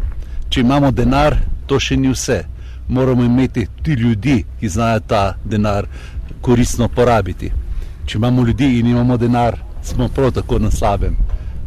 Če 0.51 0.61
imamo 0.61 0.91
denar, 0.91 1.37
to 1.67 1.79
še 1.79 1.97
ni 1.97 2.11
vse. 2.11 2.41
Moramo 2.89 3.23
imeti 3.23 3.67
tudi 3.77 4.03
ljudi, 4.03 4.35
ki 4.61 4.69
znajo 4.69 5.01
ta 5.07 5.21
denar 5.45 5.87
koristno 6.41 6.89
porabiti. 6.89 7.53
Če 8.07 8.19
imamo 8.19 8.43
ljudi 8.43 8.79
in 8.81 8.91
imamo 8.91 9.17
denar, 9.17 9.57
smo 9.83 10.09
prav 10.09 10.33
tako 10.41 10.59
na 10.59 10.71
slabem. 10.71 11.15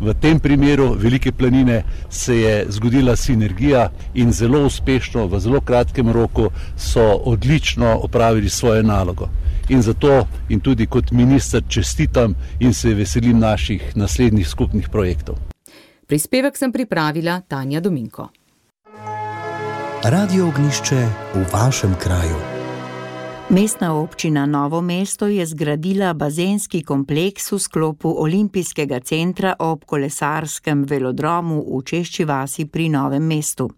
V 0.01 0.13
tem 0.19 0.39
primeru 0.39 0.89
Velike 0.99 1.31
planine 1.31 1.83
se 2.09 2.35
je 2.35 2.65
zgodila 2.69 3.15
sinergija 3.15 3.89
in 4.13 4.31
zelo 4.35 4.65
uspešno, 4.67 5.27
v 5.31 5.39
zelo 5.39 5.61
kratkem 5.61 6.11
roku, 6.11 6.49
so 6.75 7.05
odlično 7.23 7.95
opravili 8.03 8.49
svojo 8.49 8.83
nalogo. 8.83 9.29
In 9.69 9.81
zato 9.81 10.27
in 10.49 10.59
tudi 10.61 10.85
kot 10.85 11.11
minister 11.11 11.63
čestitam 11.67 12.35
in 12.59 12.73
se 12.73 12.93
veselim 12.93 13.39
naših 13.39 13.95
naslednjih 13.95 14.47
skupnih 14.47 14.89
projektov. 14.89 15.35
Prispevek 16.07 16.57
sem 16.57 16.71
pripravila 16.71 17.41
Tanja 17.47 17.79
Dominko. 17.79 18.29
Radio 20.03 20.47
ognišče 20.47 21.07
v 21.33 21.45
vašem 21.53 21.95
kraju. 21.97 22.37
Mestna 23.49 23.93
občina 23.93 24.45
Novo 24.45 24.81
mesto 24.81 25.27
je 25.27 25.45
zgradila 25.45 26.13
bazenski 26.13 26.83
kompleks 26.83 27.51
v 27.51 27.59
sklopu 27.59 28.09
Olimpijskega 28.21 28.99
centra 28.99 29.55
ob 29.59 29.85
kolesarskem 29.85 30.85
velodromu 30.85 31.61
v 31.77 31.81
Češči 31.83 32.25
vasi 32.25 32.65
pri 32.65 32.89
Novem 32.89 33.27
mestu. 33.27 33.69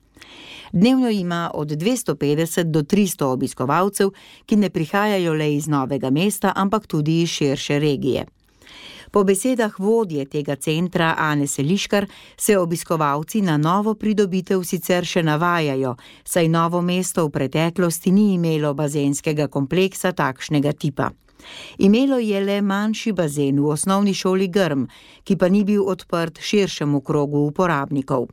Dnevno 0.72 1.10
ima 1.10 1.52
od 1.54 1.68
250 1.68 2.64
do 2.64 2.82
300 2.82 3.24
obiskovalcev, 3.26 4.10
ki 4.46 4.56
ne 4.56 4.70
prihajajo 4.70 5.34
le 5.34 5.56
iz 5.56 5.68
novega 5.68 6.10
mesta, 6.10 6.54
ampak 6.56 6.88
tudi 6.88 7.22
iz 7.22 7.30
širše 7.30 7.80
regije. 7.80 8.26
Po 9.12 9.24
besedah 9.24 9.80
vodje 9.80 10.26
tega 10.26 10.56
centra 10.56 11.16
Ane 11.18 11.48
Seliškar 11.48 12.06
se 12.38 12.58
obiskovalci 12.58 13.42
na 13.42 13.58
novo 13.58 13.94
pridobitev 13.94 14.64
sicer 14.64 15.06
še 15.06 15.24
navajajo, 15.24 15.96
saj 16.24 16.48
novo 16.48 16.82
mesto 16.82 17.26
v 17.28 17.32
preteklosti 17.32 18.12
ni 18.12 18.34
imelo 18.34 18.74
bazenskega 18.74 19.48
kompleksa 19.48 20.12
takšnega 20.12 20.74
tipa. 20.74 21.12
Imelo 21.78 22.18
je 22.18 22.42
le 22.42 22.62
manjši 22.62 23.12
bazen 23.14 23.62
v 23.62 23.70
osnovni 23.72 24.14
šoli 24.14 24.48
Grm, 24.48 24.84
ki 25.24 25.38
pa 25.38 25.48
ni 25.48 25.64
bil 25.64 25.88
odprt 25.88 26.42
širšemu 26.42 27.02
krogu 27.02 27.46
uporabnikov. 27.48 28.28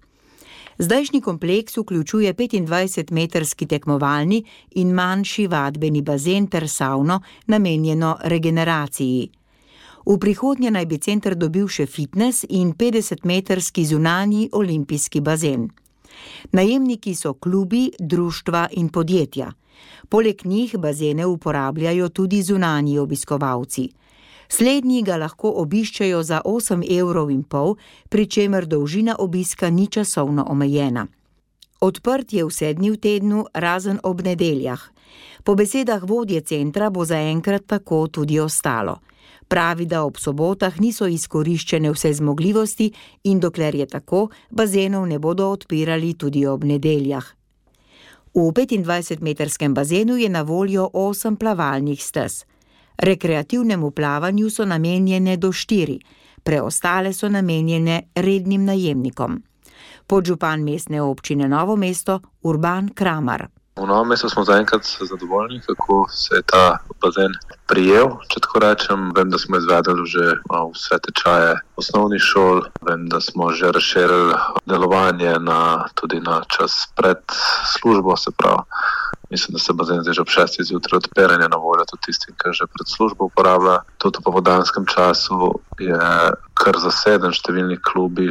Zdajšnji 0.79 1.21
kompleks 1.21 1.77
vključuje 1.77 2.35
25-metrski 2.35 3.67
tekmovalni 3.67 4.45
in 4.71 4.91
manjši 4.93 5.47
vadbeni 5.47 6.03
bazen 6.03 6.47
ter 6.47 6.69
savno, 6.69 7.21
namenjeno 7.47 8.17
regeneraciji. 8.25 9.31
V 10.07 10.19
prihodnje 10.19 10.71
naj 10.71 10.87
bi 10.87 10.99
center 10.99 11.35
dobil 11.35 11.69
še 11.69 11.87
fitness 11.87 12.45
in 12.49 12.75
50-metrski 12.75 13.85
zunanji 13.85 14.49
olimpijski 14.53 15.21
bazen. 15.21 15.71
Najemniki 16.53 17.15
so 17.15 17.35
klubi, 17.35 17.91
društva 17.99 18.69
in 18.73 18.89
podjetja. 18.89 19.53
Poleg 20.09 20.45
njih 20.45 20.77
bazene 20.79 21.27
uporabljajo 21.27 22.09
tudi 22.09 22.43
zunanji 22.43 22.99
obiskovalci. 22.99 23.89
Slednji 24.49 25.03
ga 25.03 25.17
lahko 25.17 25.53
obiščejo 25.63 26.23
za 26.23 26.41
8,5 26.45 26.99
evrov, 26.99 27.77
pri 28.09 28.27
čemer 28.27 28.67
dolžina 28.67 29.17
obiska 29.19 29.71
ni 29.71 29.87
časovno 29.87 30.47
omejena. 30.49 31.07
Odprt 31.81 32.33
je 32.33 32.45
vse 32.45 32.75
dni 32.75 32.91
v 32.91 32.97
tednu, 32.97 33.47
razen 33.55 33.99
ob 34.03 34.23
nedeljah. 34.23 34.81
Po 35.45 35.55
besedah 35.55 36.03
vodje 36.03 36.41
centra 36.41 36.91
bo 36.91 37.05
zaenkrat 37.05 37.67
tako 37.67 38.07
tudi 38.09 38.41
ostalo. 38.41 39.01
Pravi, 39.49 39.87
da 39.87 40.05
ob 40.05 40.17
sobotah 40.17 40.81
niso 40.81 41.07
izkoriščene 41.07 41.91
vse 41.93 42.13
zmogljivosti 42.17 42.93
in 43.25 43.41
dokler 43.41 43.75
je 43.75 43.87
tako, 43.87 44.29
bazenov 44.51 45.07
ne 45.07 45.19
bodo 45.19 45.51
odpirali 45.53 46.15
tudi 46.15 46.47
ob 46.47 46.65
nedeljah. 46.65 47.27
V 48.35 48.51
25-metrskem 48.51 49.75
bazenu 49.75 50.17
je 50.17 50.29
na 50.29 50.43
voljo 50.43 50.89
8 50.93 51.37
plavalnih 51.37 52.03
stez. 52.03 52.45
Rekreativnemu 52.99 53.91
plavanju 53.91 54.51
so 54.51 54.65
namenjene 54.65 55.37
do 55.37 55.49
4, 55.49 55.99
preostale 56.43 57.13
so 57.13 57.29
namenjene 57.29 58.03
rednim 58.15 58.65
najemnikom. 58.65 59.43
Podžupan 60.07 60.63
mestne 60.63 61.03
občine 61.03 61.49
Novo 61.49 61.77
mesto 61.77 62.21
Urban 62.43 62.89
Kramar. 62.95 63.49
V 63.75 63.87
novem 63.91 64.15
mestu 64.15 64.31
smo 64.31 64.45
zaenkrat 64.47 64.87
zadovoljni, 65.01 65.61
kako 65.67 66.07
se 66.09 66.37
je 66.37 66.43
ta 66.47 66.79
bazen 67.03 67.33
prijel. 67.67 68.13
Če 68.31 68.41
tako 68.47 68.61
rečem, 68.63 69.09
vem, 69.17 69.31
da 69.35 69.39
smo 69.39 69.59
izvedeli 69.59 70.07
že 70.07 70.39
vse 70.47 70.99
tečaje 71.03 71.57
osnovnih 71.75 72.23
šol, 72.23 72.63
vem, 72.87 73.09
da 73.11 73.19
smo 73.21 73.51
že 73.51 73.73
razširili 73.75 74.39
delovanje 74.71 75.35
na, 75.43 75.89
tudi 75.99 76.21
na 76.23 76.45
čas 76.47 76.87
pred 76.95 77.19
službo, 77.75 78.15
se 78.17 78.31
pravi. 78.31 78.63
Mislim, 79.35 79.53
da 79.53 79.59
se 79.59 79.73
bazen 79.73 80.03
zdaj 80.03 80.15
že 80.15 80.21
ob 80.21 80.29
6. 80.29 80.63
zjutraj 80.63 80.97
odpiranja 80.97 81.49
na 81.49 81.57
voljo 81.57 81.85
tudi 81.91 82.03
tistim, 82.07 82.35
ki 82.39 82.53
že 82.59 82.67
pred 82.75 82.87
službo 82.97 83.25
uporablja. 83.25 83.77
Tudi 83.99 84.19
v 84.21 84.25
povodanskem 84.29 84.85
času 84.87 85.39
je 85.79 85.99
kar 86.55 86.77
zaseden, 86.79 87.35
številni 87.35 87.81
klubi, 87.83 88.29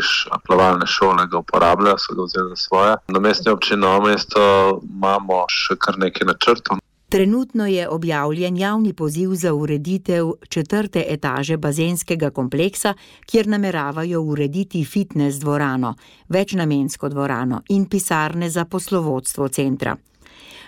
plavalne 0.48 0.88
šole 0.88 1.26
ga 1.28 1.42
uporabljajo, 1.44 2.00
so 2.00 2.16
ga 2.16 2.28
vzeli 2.30 2.56
za 2.56 2.60
svoje. 2.62 2.94
Na 3.12 3.20
mestni 3.20 3.52
občini 3.52 3.82
Novo 3.82 4.08
mesto 4.08 4.44
imamo 4.80 5.44
še 5.52 5.76
kar 5.76 6.00
nekaj 6.00 6.30
načrtov. 6.32 6.80
Trenutno 7.12 7.68
je 7.68 7.90
objavljen 7.90 8.58
javni 8.58 8.94
poziv 8.94 9.36
za 9.36 9.54
ureditev 9.54 10.32
četrte 10.50 11.04
etaže 11.08 11.58
bazenskega 11.58 12.32
kompleksa, 12.32 12.96
kjer 13.28 13.52
nameravajo 13.52 14.22
urediti 14.22 14.86
fitness 14.86 15.44
dvorano, 15.44 15.94
večnamensko 16.30 17.10
dvorano 17.10 17.62
in 17.70 17.86
pisarne 17.92 18.50
za 18.50 18.66
poslovodstvo 18.66 19.48
centra. 19.48 19.98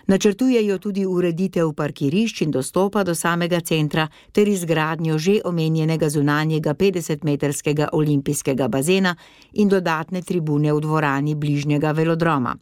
Načrtujejo 0.08 0.78
tudi 0.78 1.06
ureditev 1.06 1.72
parkirišč 1.74 2.42
in 2.42 2.52
dostopa 2.52 3.04
do 3.04 3.16
samega 3.16 3.60
centra 3.60 4.08
ter 4.32 4.48
izgradnjo 4.48 5.18
že 5.18 5.40
omenjenega 5.46 6.10
zunanjega 6.10 6.74
50-metrskega 6.74 7.88
olimpijskega 7.92 8.68
bazena 8.68 9.16
in 9.54 9.70
dodatne 9.70 10.22
tribune 10.22 10.74
v 10.74 10.80
dvorani 10.82 11.36
bližnjega 11.36 11.92
velodroma. 11.92 12.56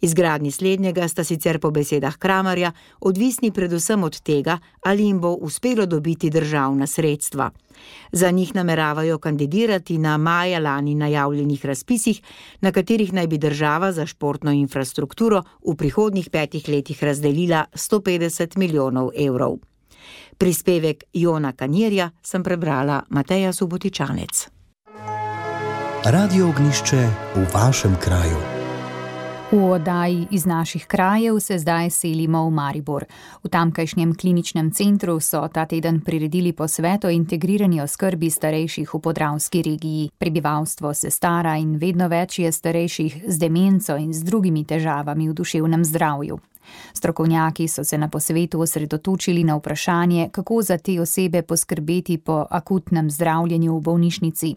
Izgradnji 0.00 0.50
slednjega 0.50 1.08
sta 1.08 1.24
sicer 1.24 1.58
po 1.60 1.70
besedah 1.70 2.16
Kramarja 2.16 2.72
odvisni 3.00 3.50
predvsem 3.50 4.02
od 4.04 4.20
tega, 4.20 4.58
ali 4.82 5.04
jim 5.04 5.20
bo 5.20 5.32
uspelo 5.32 5.86
dobiti 5.86 6.30
državna 6.30 6.86
sredstva. 6.86 7.50
Za 8.12 8.30
njih 8.30 8.54
nameravajo 8.54 9.18
kandidirati 9.18 9.98
na 9.98 10.16
maja 10.16 10.58
lani 10.58 10.94
najavljenih 10.94 11.66
razpisih, 11.66 12.22
na 12.60 12.72
katerih 12.72 13.12
naj 13.12 13.26
bi 13.26 13.38
država 13.38 13.92
za 13.92 14.06
športno 14.06 14.52
infrastrukturo 14.52 15.42
v 15.66 15.76
prihodnjih 15.76 16.30
petih 16.30 16.68
letih 16.68 17.04
razdelila 17.04 17.64
150 17.74 18.58
milijonov 18.58 19.10
evrov. 19.16 19.56
Prispevek 20.38 21.04
Jona 21.12 21.52
Kanjerja 21.52 22.10
sem 22.22 22.42
prebrala 22.42 23.02
Mateja 23.08 23.52
Subotičanec. 23.52 24.48
Radio 26.04 26.48
ognišče 26.48 27.08
v 27.34 27.46
vašem 27.54 27.96
kraju. 28.00 28.57
V 29.52 29.70
oddaji 29.70 30.26
iz 30.30 30.46
naših 30.46 30.86
krajev 30.86 31.40
se 31.40 31.58
zdaj 31.58 31.90
selimo 31.90 32.44
v 32.46 32.50
Maribor. 32.50 33.04
V 33.44 33.48
tamkajšnjem 33.48 34.14
kliničnem 34.14 34.70
centru 34.70 35.20
so 35.20 35.48
ta 35.48 35.64
teden 35.64 36.00
priredili 36.00 36.52
posvet 36.52 37.04
o 37.04 37.08
integrirani 37.08 37.80
oskrbi 37.80 38.30
starejših 38.30 38.94
v 38.94 39.00
podravski 39.00 39.62
regiji. 39.62 40.10
Prebivalstvo 40.18 40.94
se 40.94 41.10
stara 41.10 41.56
in 41.56 41.78
vedno 41.80 42.08
več 42.08 42.38
je 42.38 42.52
starejših 42.52 43.24
z 43.26 43.38
demenco 43.38 43.96
in 43.96 44.12
z 44.12 44.22
drugimi 44.22 44.64
težavami 44.64 45.28
v 45.28 45.32
duševnem 45.32 45.84
zdravju. 45.84 46.38
Strokovnjaki 46.92 47.68
so 47.68 47.84
se 47.84 47.98
na 47.98 48.08
posvetu 48.08 48.60
osredotočili 48.60 49.44
na 49.44 49.56
vprašanje, 49.56 50.28
kako 50.32 50.62
za 50.62 50.78
te 50.78 51.00
osebe 51.00 51.42
poskrbeti 51.42 52.18
po 52.18 52.46
akutnem 52.50 53.10
zdravljenju 53.10 53.76
v 53.76 53.80
bolnišnici. 53.80 54.56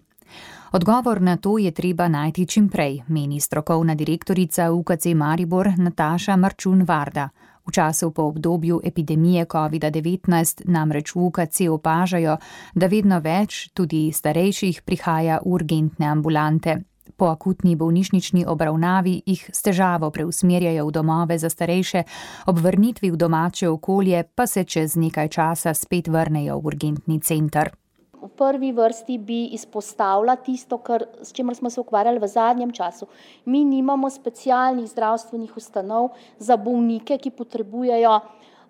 Odgovor 0.71 1.21
na 1.21 1.37
to 1.37 1.57
je 1.57 1.71
treba 1.71 2.07
najti 2.07 2.45
čim 2.45 2.69
prej, 2.69 3.01
meni 3.07 3.39
strokovna 3.39 3.95
direktorica 3.95 4.71
UKC 4.71 5.05
Maribor 5.15 5.69
Nataša 5.77 6.35
Marčun 6.35 6.83
Varda. 6.83 7.29
V 7.67 7.71
času 7.71 8.11
po 8.11 8.23
obdobju 8.23 8.81
epidemije 8.83 9.45
COVID-19 9.45 10.61
namreč 10.65 11.15
v 11.15 11.25
UKC 11.25 11.67
opažajo, 11.69 12.37
da 12.75 12.87
vedno 12.87 13.19
več 13.19 13.69
tudi 13.73 14.11
starejših 14.11 14.81
prihaja 14.81 15.41
v 15.43 15.51
urgentne 15.51 16.07
ambulante. 16.07 16.77
Po 17.17 17.25
akutni 17.25 17.75
bolnišnični 17.75 18.45
obravnavi 18.47 19.21
jih 19.25 19.49
s 19.53 19.61
težavo 19.61 20.09
preusmerjajo 20.09 20.87
v 20.87 20.91
domove 20.91 21.37
za 21.37 21.49
starejše, 21.49 22.03
ob 22.47 22.63
vrnitvi 22.63 23.11
v 23.11 23.17
domače 23.17 23.69
okolje 23.69 24.23
pa 24.35 24.47
se 24.47 24.63
čez 24.63 24.95
nekaj 24.95 25.27
časa 25.27 25.73
spet 25.73 26.07
vrnejo 26.07 26.57
v 26.59 26.65
urgentni 26.65 27.19
center 27.19 27.75
v 28.21 28.29
prvi 28.37 28.71
vrsti 28.71 29.17
bi 29.17 29.39
izpostavila 29.57 30.35
tisto, 30.35 30.77
kar, 30.77 31.05
s 31.21 31.33
čimer 31.33 31.55
smo 31.55 31.69
se 31.69 31.81
ukvarjali 31.81 32.19
v 32.19 32.27
zadnjem 32.27 32.71
času. 32.71 33.07
Mi 33.45 33.63
nimamo 33.65 34.09
specialnih 34.09 34.89
zdravstvenih 34.89 35.57
ustanov 35.57 36.11
za 36.37 36.57
bolnike, 36.57 37.17
ki 37.17 37.31
potrebujejo 37.31 38.19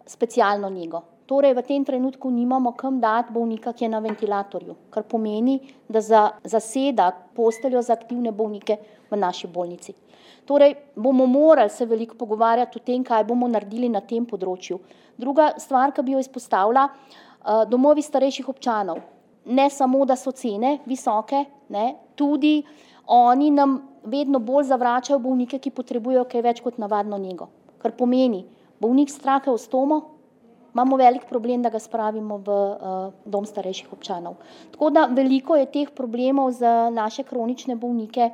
specialno 0.07 0.69
njego. 0.69 1.03
Torej, 1.25 1.53
v 1.55 1.63
tem 1.63 1.85
trenutku 1.85 2.31
nimamo 2.31 2.73
kam 2.75 2.99
dati 2.99 3.31
bolnika, 3.33 3.73
ki 3.73 3.85
je 3.85 3.89
na 3.89 3.99
ventilatorju, 3.99 4.75
kar 4.91 5.03
pomeni, 5.03 5.59
da 5.87 6.01
za, 6.01 6.29
zaseda 6.43 7.11
posteljo 7.35 7.81
za 7.81 7.93
aktivne 7.93 8.31
bolnike 8.31 8.77
v 9.11 9.19
naši 9.19 9.47
bolnici. 9.47 9.93
Torej, 10.45 10.75
bomo 10.95 11.25
morali 11.25 11.69
se 11.69 11.85
veliko 11.85 12.15
pogovarjati 12.15 12.79
o 12.79 12.83
tem, 12.83 13.03
kaj 13.03 13.23
bomo 13.23 13.47
naredili 13.47 13.89
na 13.89 14.01
tem 14.01 14.25
področju. 14.25 14.79
Druga 15.17 15.53
stvar, 15.59 15.93
ki 15.95 16.03
bi 16.03 16.17
jo 16.17 16.19
izpostavila, 16.19 16.89
eh, 16.89 17.65
domovi 17.69 18.01
starejših 18.01 18.49
občanov 18.49 18.99
ne 19.45 19.69
samo, 19.69 20.05
da 20.05 20.15
so 20.15 20.31
cene 20.31 20.79
visoke, 20.85 21.45
ne, 21.69 21.95
tudi 22.15 22.61
oni 23.07 23.51
nam 23.51 23.79
vedno 24.03 24.39
bolj 24.39 24.69
zavračajo 24.69 25.19
bolnike, 25.19 25.59
ki 25.59 25.73
potrebujejo 25.75 26.25
kaj 26.29 26.41
več 26.41 26.61
kot 26.61 26.77
navadno 26.81 27.17
njego. 27.17 27.49
Kar 27.81 27.93
pomeni, 27.97 28.45
bolnik 28.79 29.09
strake 29.09 29.51
v 29.51 29.57
stomo, 29.57 30.01
imamo 30.73 30.97
velik 30.97 31.25
problem, 31.29 31.61
da 31.61 31.69
ga 31.69 31.79
spravimo 31.79 32.37
v 32.37 32.49
uh, 32.49 33.13
dom 33.25 33.45
starejših 33.45 33.93
občanov. 33.93 34.35
Tako 34.71 34.89
da 34.89 35.05
veliko 35.05 35.55
je 35.55 35.71
teh 35.71 35.89
problemov 35.95 36.51
za 36.51 36.89
naše 36.89 37.23
kronične 37.23 37.75
bolnike. 37.75 38.29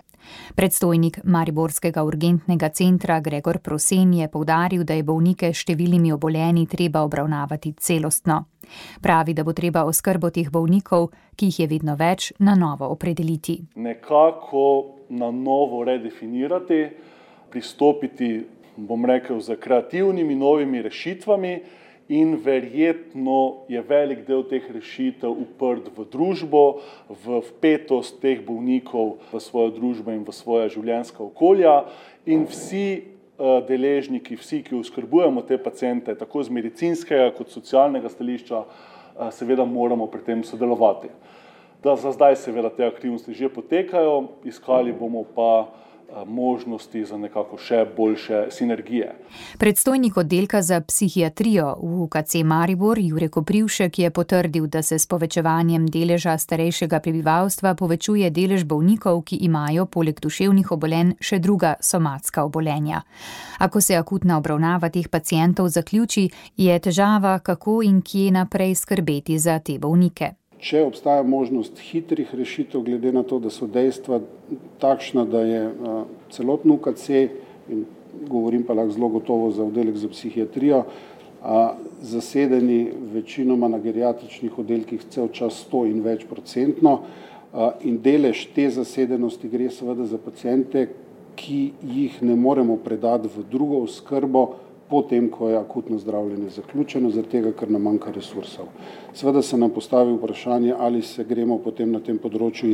Predstojnik 0.55 1.19
Mariborskega 1.23 2.03
urgentnega 2.03 2.69
centra 2.69 3.19
Gregor 3.19 3.59
Prosen 3.59 4.13
je 4.13 4.27
povdaril, 4.27 4.83
da 4.83 4.93
je 4.93 5.03
bolnike 5.03 5.53
s 5.53 5.63
številnimi 5.63 6.11
obolenji 6.13 6.67
treba 6.67 7.03
obravnavati 7.05 7.73
celostno. 7.79 8.45
Pravi, 9.01 9.33
da 9.33 9.43
bo 9.43 9.53
treba 9.53 9.85
oskrbo 9.87 10.29
teh 10.29 10.49
bolnikov, 10.51 11.11
ki 11.35 11.51
jih 11.51 11.59
je 11.59 11.67
vedno 11.67 11.95
več, 11.95 12.33
na 12.39 12.55
novo 12.55 12.89
opredeliti. 12.91 13.61
Nekako 13.75 14.65
na 15.09 15.31
novo 15.31 15.83
redefinirati. 15.83 16.89
pristopiti, 17.49 18.43
bom 18.75 19.05
rekel, 19.05 19.39
z 19.39 19.55
kreativnimi 19.55 20.35
novimi 20.35 20.81
rešitvami 20.81 21.61
in 22.07 22.37
verjetno 22.43 23.67
je 23.67 23.81
velik 23.81 24.23
del 24.27 24.45
teh 24.47 24.63
rešitev 24.63 25.31
uprt 25.31 25.91
v 25.91 26.05
družbo, 26.07 26.79
v 27.11 27.41
vpetost 27.51 28.21
teh 28.23 28.39
bolnikov 28.39 29.19
v 29.31 29.41
svojo 29.43 29.75
družbo 29.75 30.15
in 30.15 30.23
v 30.23 30.35
svoje 30.35 30.71
življenjska 30.77 31.19
okolja 31.23 31.83
in 32.25 32.47
vsi 32.47 33.17
deležniki, 33.67 34.35
vsi, 34.35 34.63
ki 34.65 34.79
oskrbujemo 34.79 35.43
te 35.45 35.57
pacijente, 35.61 36.15
tako 36.17 36.43
z 36.43 36.49
medicinskega 36.49 37.29
kot 37.37 37.51
socialnega 37.53 38.09
stališča, 38.09 38.63
seveda 39.33 39.65
moramo 39.65 40.07
pri 40.09 40.23
tem 40.25 40.43
sodelovati. 40.43 41.11
Da 41.83 41.95
za 41.95 42.11
zdaj 42.11 42.35
seveda 42.41 42.71
te 42.73 42.85
aktivnosti 42.85 43.33
že 43.33 43.49
potekajo, 43.53 44.41
iskali 44.49 44.93
bomo 44.93 45.21
pa 45.35 45.67
možnosti 46.25 47.05
za 47.05 47.17
nekako 47.17 47.57
še 47.57 47.85
boljše 47.97 48.45
sinergije. 48.51 49.15
Predstojnik 49.57 50.17
oddelka 50.17 50.61
za 50.61 50.81
psihiatrijo 50.81 51.75
v 51.81 52.01
UKC 52.01 52.35
Maribor 52.43 52.99
Jure 52.99 53.29
Koprivšek 53.29 53.99
je 53.99 54.09
potrdil, 54.09 54.67
da 54.67 54.81
se 54.81 54.99
s 54.99 55.05
povečevanjem 55.07 55.87
deleža 55.87 56.37
starejšega 56.37 56.99
prebivalstva 56.99 57.75
povečuje 57.75 58.29
delež 58.29 58.63
bolnikov, 58.63 59.21
ki 59.21 59.35
imajo 59.35 59.85
poleg 59.85 60.19
duševnih 60.21 60.71
obolenj 60.71 61.13
še 61.19 61.39
druga 61.39 61.75
somatska 61.81 62.43
obolenja. 62.43 63.01
A 63.59 63.69
ko 63.69 63.81
se 63.81 63.95
akutna 63.95 64.37
obravnava 64.37 64.89
teh 64.89 65.09
pacientov 65.09 65.69
zaključi, 65.69 66.29
je 66.57 66.79
težava, 66.79 67.39
kako 67.39 67.81
in 67.83 68.01
kje 68.01 68.31
naprej 68.31 68.75
skrbeti 68.75 69.39
za 69.39 69.59
te 69.59 69.79
bolnike. 69.79 70.35
Če 70.57 70.81
obstaja 70.81 71.21
možnost 71.23 71.77
hitrih 71.91 72.31
rešitev, 72.33 72.81
glede 72.81 73.11
na 73.13 73.21
to, 73.23 73.37
da 73.39 73.51
so 73.53 73.67
dejstva 73.69 74.21
takšna, 74.81 75.25
da 75.29 75.43
je 75.45 75.61
celotno 76.33 76.79
UKC, 76.79 77.09
in 77.69 77.85
govorim 78.25 78.63
pa 78.65 78.73
lahko 78.73 78.95
zelo 78.95 79.09
gotovo 79.19 79.51
za 79.51 79.63
oddelek 79.63 79.99
za 80.01 80.09
psihiatrijo, 80.09 80.83
zasedeni 82.01 82.91
večinoma 83.13 83.67
na 83.67 83.77
geriatričnih 83.79 84.57
oddelkih 84.59 85.03
cel 85.13 85.29
čas 85.29 85.61
sto 85.61 85.85
in 85.85 86.01
več 86.01 86.25
procentno, 86.25 86.99
in 87.85 88.01
delež 88.01 88.47
te 88.55 88.69
zasedenosti 88.73 89.49
gre 89.49 89.69
seveda 89.69 90.07
za 90.09 90.17
paciente, 90.17 90.87
ki 91.37 91.71
jih 91.85 92.17
ne 92.25 92.35
moremo 92.35 92.79
predati 92.81 93.29
v 93.29 93.45
drugo 93.51 93.83
oskrbo, 93.85 94.47
potem 94.89 95.29
ko 95.29 95.49
je 95.49 95.57
akutno 95.57 95.97
zdravljenje 95.99 96.49
zaključeno, 96.49 97.09
zaradi 97.11 97.31
tega, 97.31 97.51
ker 97.51 97.71
nam 97.71 97.81
manjka 97.81 98.11
resursov. 98.15 98.65
Seveda 99.13 99.41
se 99.41 99.57
nam 99.57 99.69
postavi 99.75 100.13
vprašanje, 100.15 100.73
ali 100.79 101.01
se 101.01 101.23
gremo 101.23 101.57
potem 101.63 101.91
na 101.91 101.99
tem 101.99 102.17
področju 102.17 102.71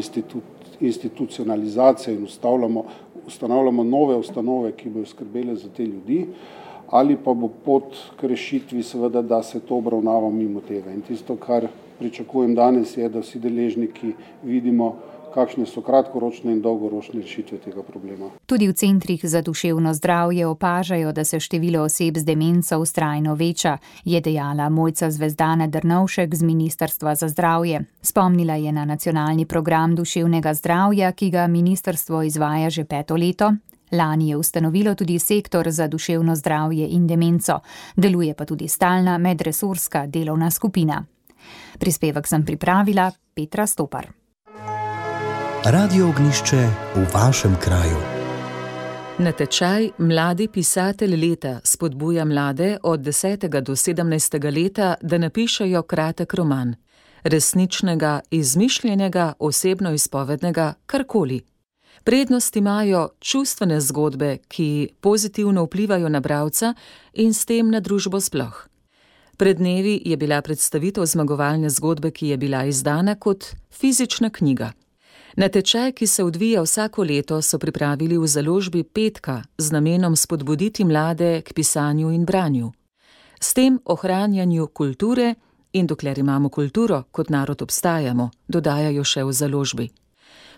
institucionalizacije 0.80 2.16
in 2.16 2.28
ustanavljamo 2.28 3.84
nove 3.84 4.18
ustanove, 4.20 4.72
ki 4.78 4.90
bodo 4.90 5.06
skrbele 5.10 5.56
za 5.56 5.70
te 5.74 5.86
ljudi, 5.86 6.28
ali 6.94 7.18
pa 7.18 7.34
bo 7.34 7.50
pot 7.66 7.98
k 8.20 8.30
rešitvi 8.30 8.84
seveda, 8.84 9.22
da 9.22 9.42
se 9.44 9.60
to 9.60 9.78
obravnava 9.82 10.30
mimo 10.30 10.62
tega. 10.62 10.92
In 10.94 11.02
tisto, 11.02 11.36
kar 11.36 11.68
pričakujem 12.00 12.56
danes, 12.56 12.98
je, 12.98 13.10
da 13.10 13.20
vsi 13.24 13.40
deležniki 13.40 14.14
vidimo, 14.44 14.96
kakšne 15.34 15.66
so 15.66 15.82
kratkoročne 15.82 16.52
in 16.52 16.62
dolgoročne 16.62 17.22
rešitve 17.22 17.58
tega 17.58 17.84
problema. 17.84 18.30
Tudi 18.46 18.68
v 18.68 18.74
centrih 18.74 19.22
za 19.24 19.42
duševno 19.42 19.94
zdravje 19.94 20.48
opažajo, 20.48 21.12
da 21.12 21.24
se 21.24 21.40
število 21.40 21.84
oseb 21.84 22.18
z 22.18 22.24
demenco 22.24 22.80
vztrajno 22.84 23.36
veča, 23.36 23.78
je 24.06 24.22
dejala 24.22 24.70
Mojca 24.70 25.12
Zvezdana 25.12 25.68
Drnovšek 25.68 26.36
z 26.36 26.44
Ministrstva 26.44 27.16
za 27.16 27.28
zdravje. 27.28 27.86
Spomnila 28.02 28.56
je 28.56 28.72
na 28.72 28.86
nacionalni 28.86 29.46
program 29.46 29.96
duševnega 29.96 30.54
zdravja, 30.54 31.12
ki 31.12 31.30
ga 31.30 31.48
ministrstvo 31.48 32.24
izvaja 32.24 32.70
že 32.70 32.86
peto 32.86 33.16
leto. 33.16 33.54
Lani 33.92 34.30
je 34.30 34.38
ustanovilo 34.38 34.96
tudi 34.96 35.20
sektor 35.20 35.72
za 35.72 35.88
duševno 35.88 36.36
zdravje 36.36 36.88
in 36.88 37.08
demenco, 37.08 37.60
deluje 37.96 38.34
pa 38.34 38.46
tudi 38.46 38.68
stalna 38.68 39.18
medresorska 39.18 40.08
delovna 40.08 40.52
skupina. 40.52 41.06
Prispevek 41.80 42.28
sem 42.28 42.46
pripravila 42.46 43.12
Petra 43.34 43.68
Stopar. 43.68 44.23
Radio 45.66 46.10
ognišče 46.10 46.70
v 46.96 47.06
vašem 47.14 47.56
kraju. 47.62 47.98
Natečaj 49.18 49.90
Mladi 49.98 50.48
pisatelj 50.48 51.16
leta 51.16 51.60
spodbuja 51.64 52.26
mlade 52.26 52.78
od 52.84 53.00
10. 53.00 53.62
do 53.62 53.76
17. 53.76 54.64
leta, 54.64 54.96
da 55.02 55.18
napišejo 55.18 55.82
kratek 55.84 56.34
roman. 56.34 56.76
Resničnega, 57.24 58.20
izmišljenega, 58.32 59.34
osebno 59.40 59.94
izpovednega, 59.94 60.74
karkoli. 60.86 61.42
Prednost 62.04 62.56
imajo 62.56 63.10
čustvene 63.20 63.82
zgodbe, 63.82 64.38
ki 64.48 64.90
pozitivno 65.02 65.64
vplivajo 65.64 66.10
na 66.10 66.20
bralca 66.20 66.74
in 67.14 67.34
s 67.34 67.46
tem 67.46 67.72
na 67.72 67.80
družbo 67.80 68.20
sploh. 68.20 68.68
Pred 69.38 69.58
dnevi 69.58 70.02
je 70.06 70.18
bila 70.18 70.42
predstavitev 70.42 71.06
zmagovalne 71.06 71.70
zgodbe, 71.70 72.12
ki 72.12 72.28
je 72.28 72.38
bila 72.38 72.66
izdana 72.66 73.16
kot 73.16 73.46
fizična 73.72 74.30
knjiga. 74.30 74.72
Natečaj, 75.36 75.92
ki 75.92 76.08
se 76.08 76.24
odvija 76.24 76.62
vsako 76.62 77.04
leto, 77.04 77.42
so 77.42 77.60
pripravili 77.60 78.18
v 78.18 78.28
založbi 78.28 78.84
Petka 78.84 79.42
z 79.58 79.72
namenom 79.72 80.16
spodbuditi 80.16 80.84
mlade 80.84 81.42
k 81.42 81.54
pisanju 81.54 82.12
in 82.12 82.26
branju. 82.26 82.72
S 83.40 83.54
tem 83.54 83.80
ohranjanju 83.86 84.68
kulture 84.68 85.36
in 85.74 85.88
dokler 85.88 86.20
imamo 86.20 86.50
kulturo, 86.50 87.04
kot 87.12 87.30
narod 87.30 87.62
obstajamo, 87.62 88.30
dodajajo 88.48 89.04
še 89.04 89.24
v 89.24 89.34
založbi. 89.34 89.90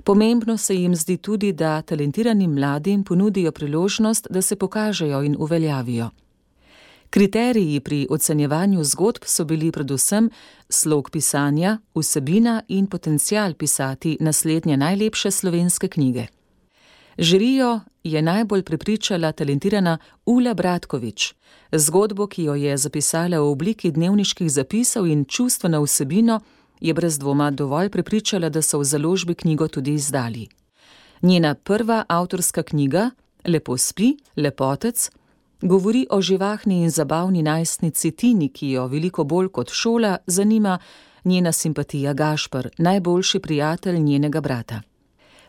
Pomembno 0.04 0.58
se 0.58 0.76
jim 0.76 0.96
zdi 0.96 1.18
tudi, 1.18 1.54
da 1.54 1.82
talentiranim 1.82 2.54
mladim 2.54 3.04
ponudijo 3.04 3.52
priložnost, 3.52 4.28
da 4.30 4.42
se 4.42 4.56
pokažejo 4.56 5.24
in 5.24 5.36
uveljavijo. 5.40 6.10
Kriteriji 7.16 7.80
pri 7.80 8.08
ocenjevanju 8.10 8.84
zgodb 8.84 9.24
so 9.26 9.44
bili 9.46 9.72
predvsem 9.72 10.30
slog 10.70 11.10
pisanja, 11.10 11.78
vsebina 11.96 12.64
in 12.68 12.88
potencial 12.88 13.54
pisati 13.54 14.18
naslednje 14.20 14.78
najlepše 14.78 15.32
slovenske 15.32 15.88
knjige. 15.88 16.26
Žirijo 17.18 17.80
je 18.04 18.22
najbolj 18.22 18.64
prepričala 18.64 19.32
talentirana 19.32 19.98
Ula 20.26 20.54
Bratkovič. 20.54 21.34
Zgodbo, 21.72 22.28
ki 22.28 22.44
jo 22.44 22.56
je 22.56 22.78
zapisala 22.78 23.40
v 23.40 23.48
obliki 23.48 23.92
dnevniških 23.92 24.52
zapisov 24.52 25.08
in 25.08 25.26
čustveno 25.26 25.84
vsebino, 25.84 26.40
je 26.82 26.94
brez 26.94 27.20
dvoma 27.20 27.52
dovolj 27.52 27.90
prepričala, 27.90 28.50
da 28.50 28.62
so 28.62 28.80
v 28.80 28.84
založbi 28.84 29.36
knjigo 29.36 29.68
tudi 29.68 29.94
izdali. 29.94 30.48
Njena 31.22 31.56
prva 31.56 32.04
avtorska 32.08 32.64
knjiga, 32.64 33.12
Lepo 33.46 33.78
spi, 33.78 34.18
lepotec, 34.36 35.10
govori 35.62 36.08
o 36.10 36.22
živahni 36.22 36.82
in 36.84 36.90
zabavni 36.90 37.44
najstnici 37.44 38.12
Tini, 38.12 38.50
ki 38.50 38.70
jo 38.70 38.88
veliko 38.88 39.24
bolj 39.24 39.48
kot 39.48 39.70
šola 39.72 40.18
zanima 40.28 40.80
njena 41.24 41.52
simpatija 41.52 42.14
Gašper, 42.14 42.70
najboljši 42.78 43.40
prijatelj 43.40 44.00
njenega 44.00 44.42
brata. 44.42 44.82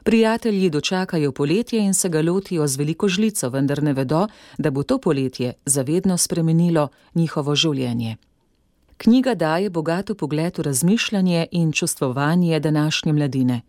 Prijatelji 0.02 0.70
dočakajo 0.70 1.32
poletje 1.32 1.80
in 1.80 1.94
se 1.94 2.08
ga 2.08 2.22
lotijo 2.22 2.66
z 2.66 2.76
veliko 2.76 3.08
žlico, 3.08 3.48
vendar 3.48 3.82
ne 3.82 3.92
vedo, 3.92 4.26
da 4.58 4.70
bo 4.70 4.82
to 4.82 4.98
poletje 4.98 5.52
zavedno 5.64 6.16
spremenilo 6.16 6.88
njihovo 7.14 7.54
življenje. 7.54 8.16
Knjiga 8.96 9.34
daje 9.34 9.70
bogato 9.70 10.14
pogled 10.14 10.58
v 10.58 10.62
razmišljanje 10.62 11.46
in 11.50 11.72
čustvovanje 11.72 12.60
današnje 12.60 13.12
mladine. 13.12 13.60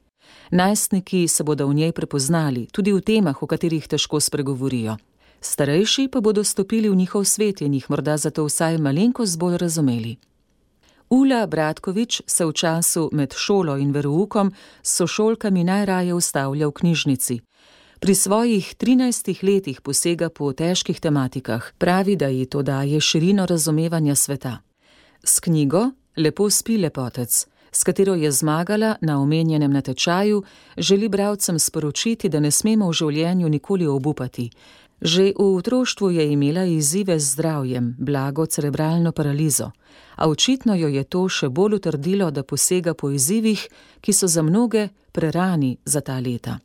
Najstniki 0.52 1.28
se 1.28 1.44
bodo 1.44 1.68
v 1.68 1.74
njej 1.74 1.92
prepoznali, 1.92 2.68
tudi 2.72 2.94
v 2.94 3.02
temah, 3.02 3.44
o 3.44 3.48
katerih 3.48 3.88
težko 3.88 4.20
spregovorijo 4.20 4.98
starejši 5.42 6.08
pa 6.08 6.22
bodo 6.22 6.44
stopili 6.44 6.90
v 6.90 6.96
njihov 6.96 7.24
svet 7.24 7.62
in 7.62 7.74
jih 7.74 7.90
morda 7.90 8.18
zato 8.18 8.46
vsaj 8.46 8.78
malenkost 8.78 9.40
bolj 9.40 9.58
razumeli. 9.58 10.18
Ula 11.10 11.48
Bratkovič 11.48 12.22
se 12.28 12.46
v 12.46 12.54
času 12.54 13.10
med 13.12 13.34
šolo 13.34 13.78
in 13.78 13.92
veroukom 13.92 14.52
s 14.84 14.98
sošolkami 14.98 15.64
najraje 15.64 16.14
ustavlja 16.14 16.68
v 16.68 16.72
knjižnici. 16.72 17.40
Pri 18.00 18.16
svojih 18.16 18.76
trinajstih 18.76 19.44
letih 19.44 19.82
posega 19.82 20.30
po 20.30 20.54
težkih 20.54 21.00
tematikah, 21.00 21.72
pravi, 21.78 22.16
da 22.16 22.28
ji 22.28 22.46
to 22.46 22.62
daje 22.62 23.02
širino 23.02 23.46
razumevanja 23.46 24.16
sveta. 24.16 24.58
S 25.24 25.40
knjigo 25.40 25.92
Lepo 26.18 26.50
spi 26.50 26.78
lepotec, 26.78 27.48
s 27.72 27.84
katero 27.84 28.16
je 28.16 28.32
zmagala 28.32 28.96
na 29.02 29.22
omenjenem 29.22 29.74
natečaju, 29.74 30.44
želi 30.78 31.10
bralcem 31.10 31.60
sporočiti, 31.60 32.30
da 32.30 32.40
ne 32.40 32.52
smemo 32.52 32.90
v 32.90 32.94
življenju 32.94 33.50
nikoli 33.50 33.88
obupati, 33.88 34.50
Že 35.02 35.34
v 35.38 35.56
otroštvu 35.56 36.12
je 36.12 36.32
imela 36.32 36.64
izzive 36.66 37.20
z 37.20 37.34
zdravjem, 37.34 37.96
blago 38.00 38.46
cerebralno 38.46 39.12
paralizo, 39.12 39.72
a 40.16 40.30
očitno 40.30 40.76
jo 40.76 40.88
je 40.88 41.04
to 41.04 41.30
še 41.30 41.50
bolj 41.50 41.76
utrdilo, 41.76 42.32
da 42.32 42.44
posega 42.44 42.94
po 42.94 43.12
izzivih, 43.14 43.68
ki 44.02 44.14
so 44.14 44.28
za 44.28 44.42
mnoge 44.42 44.90
prerani 45.12 45.78
za 45.86 46.02
ta 46.02 46.20
leta. 46.20 46.58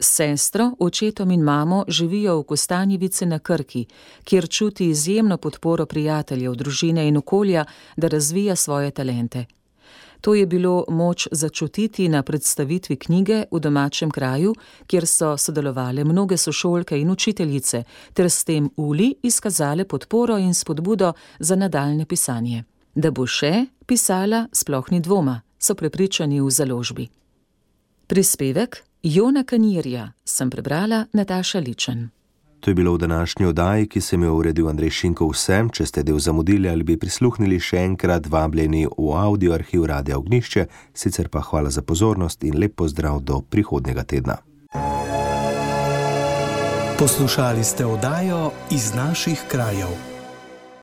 S 0.00 0.14
sestro, 0.16 0.70
očetom 0.78 1.30
in 1.30 1.42
mamo 1.42 1.84
živijo 1.88 2.38
v 2.38 2.44
Kostanjevici 2.44 3.26
na 3.26 3.38
Krki, 3.38 3.86
kjer 4.24 4.48
čuti 4.48 4.86
izjemno 4.88 5.36
podporo 5.36 5.86
prijateljev, 5.86 6.54
družine 6.54 7.08
in 7.08 7.16
okolja, 7.16 7.64
da 7.96 8.08
razvija 8.08 8.56
svoje 8.56 8.90
talente. 8.90 9.44
To 10.20 10.34
je 10.34 10.46
bilo 10.46 10.84
moč 10.88 11.28
začutiti 11.32 12.08
na 12.08 12.22
predstavitvi 12.22 12.96
knjige 12.96 13.44
v 13.50 13.60
domačem 13.60 14.10
kraju, 14.10 14.54
kjer 14.86 15.06
so 15.06 15.36
sodelovali 15.36 16.04
mnoge 16.04 16.36
sošolke 16.36 17.00
in 17.00 17.10
učiteljice, 17.10 17.82
ter 18.12 18.30
s 18.30 18.44
tem 18.44 18.70
uli 18.76 19.14
izkazale 19.22 19.84
podporo 19.84 20.38
in 20.38 20.54
spodbudo 20.54 21.12
za 21.38 21.56
nadaljne 21.56 22.06
pisanje. 22.06 22.64
Da 22.94 23.10
bo 23.10 23.26
še 23.26 23.66
pisala, 23.86 24.48
sploh 24.52 24.90
ni 24.90 25.00
dvoma, 25.00 25.40
so 25.58 25.74
prepričani 25.74 26.40
v 26.40 26.50
založbi. 26.50 27.08
Prispevek 28.06 28.82
Jona 29.02 29.44
Kanirja 29.44 30.12
sem 30.24 30.50
prebrala 30.50 31.06
Nataša 31.12 31.58
Ličen. 31.58 32.10
To 32.60 32.70
je 32.70 32.74
bilo 32.74 32.92
v 32.92 32.98
današnji 32.98 33.46
oddaji, 33.46 33.86
ki 33.88 34.00
sem 34.00 34.22
jo 34.22 34.34
uredil 34.34 34.68
Andrej 34.68 34.90
Šinko 34.90 35.30
vsem, 35.32 35.70
če 35.72 35.86
ste 35.86 36.02
del 36.02 36.18
zamudili 36.18 36.68
ali 36.68 36.84
bi 36.84 36.98
prisluhnili 37.00 37.56
še 37.60 37.80
enkrat 37.86 38.28
vabljeni 38.28 38.84
v 38.98 39.14
audio 39.16 39.54
arhiv 39.56 39.86
Radia 39.88 40.18
Ognišče, 40.18 40.66
sicer 40.94 41.28
pa 41.28 41.40
hvala 41.40 41.70
za 41.70 41.82
pozornost 41.82 42.44
in 42.44 42.60
lep 42.60 42.76
pozdrav 42.76 43.22
do 43.24 43.40
prihodnjega 43.40 44.04
tedna. 44.04 44.36
Poslušali 46.98 47.64
ste 47.64 47.86
oddajo 47.86 48.50
iz 48.70 48.92
naših 48.94 49.48
krajev. 49.48 50.09